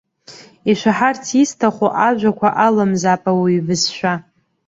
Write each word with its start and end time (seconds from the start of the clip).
Ишәаҳарц 0.71 1.25
исҭаху 1.41 1.89
ажәақәа 2.07 2.49
аламзаап 2.65 3.23
ауаҩы 3.31 3.57
ибызшәа. 3.57 4.13